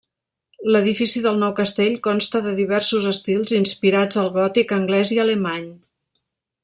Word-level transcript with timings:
L'edifici 0.75 1.21
del 1.25 1.35
nou 1.43 1.51
castell 1.59 1.99
consta 2.07 2.41
de 2.47 2.53
diversos 2.61 3.05
estils 3.11 3.53
inspirats 3.59 4.21
al 4.23 4.33
gòtic 4.39 4.75
anglès 4.79 5.13
i 5.19 5.21
alemany. 5.27 5.71